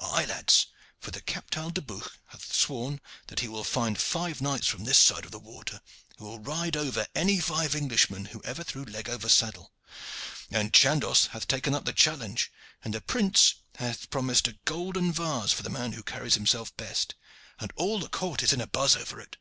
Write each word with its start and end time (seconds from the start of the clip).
"Aye, 0.00 0.24
lads. 0.26 0.68
For 1.00 1.10
the 1.10 1.20
Captal 1.20 1.68
du 1.70 1.80
Buch 1.80 2.12
hath 2.26 2.54
sworn 2.54 3.00
that 3.26 3.40
he 3.40 3.48
will 3.48 3.64
find 3.64 3.98
five 4.00 4.40
knights 4.40 4.68
from 4.68 4.84
this 4.84 4.98
side 4.98 5.24
of 5.24 5.32
the 5.32 5.40
water 5.40 5.80
who 6.16 6.26
will 6.26 6.38
ride 6.38 6.76
over 6.76 7.08
any 7.12 7.40
five 7.40 7.74
Englishmen 7.74 8.26
who 8.26 8.40
ever 8.44 8.62
threw 8.62 8.84
leg 8.84 9.08
over 9.08 9.28
saddle; 9.28 9.72
and 10.48 10.72
Chandos 10.72 11.26
hath 11.32 11.48
taken 11.48 11.74
up 11.74 11.86
the 11.86 11.92
challenge, 11.92 12.52
and 12.84 12.94
the 12.94 13.00
prince 13.00 13.56
hath 13.78 14.10
promised 14.10 14.46
a 14.46 14.60
golden 14.64 15.10
vase 15.10 15.50
for 15.52 15.64
the 15.64 15.68
man 15.70 15.90
who 15.94 16.04
carries 16.04 16.34
himself 16.36 16.76
best, 16.76 17.16
and 17.58 17.72
all 17.74 17.98
the 17.98 18.08
court 18.08 18.44
is 18.44 18.52
in 18.52 18.60
a 18.60 18.68
buzz 18.68 18.94
over 18.94 19.20
it." 19.20 19.38